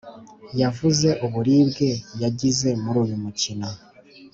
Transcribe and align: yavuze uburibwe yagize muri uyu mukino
yavuze 0.61 1.09
uburibwe 1.25 1.89
yagize 2.21 2.69
muri 2.81 2.97
uyu 3.03 3.17
mukino 3.23 3.69